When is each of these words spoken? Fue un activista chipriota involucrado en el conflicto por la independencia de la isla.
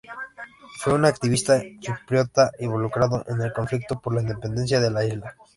Fue 0.79 0.95
un 0.95 1.05
activista 1.05 1.61
chipriota 1.79 2.51
involucrado 2.57 3.23
en 3.27 3.39
el 3.39 3.53
conflicto 3.53 3.99
por 4.01 4.15
la 4.15 4.21
independencia 4.23 4.79
de 4.79 4.89
la 4.89 5.05
isla. 5.05 5.35